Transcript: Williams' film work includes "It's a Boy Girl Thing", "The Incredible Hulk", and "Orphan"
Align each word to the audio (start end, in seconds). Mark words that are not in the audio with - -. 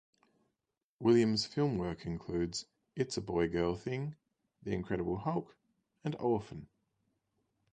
Williams' 0.99 1.45
film 1.45 1.77
work 1.77 2.07
includes 2.07 2.65
"It's 2.95 3.17
a 3.17 3.21
Boy 3.21 3.47
Girl 3.47 3.75
Thing", 3.75 4.15
"The 4.63 4.71
Incredible 4.71 5.15
Hulk", 5.17 5.55
and 6.03 6.15
"Orphan" 6.15 6.67